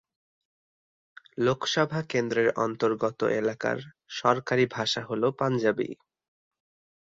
[1.37, 3.77] লোকসভা কেন্দ্রের অন্তর্গত এলাকার
[4.19, 5.89] সরকারি ভাষা হল পাঞ্জাবি।